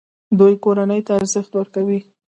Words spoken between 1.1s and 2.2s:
ارزښت ورکوي.